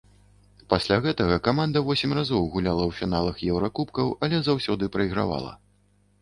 [0.73, 5.53] Пасля гэтага каманда восем разоў гуляла у фіналах еўракубкаў, але заўсёды прайгравала.